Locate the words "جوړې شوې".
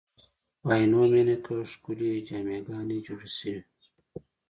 3.05-3.57